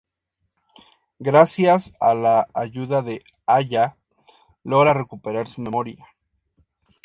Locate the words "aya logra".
3.45-4.95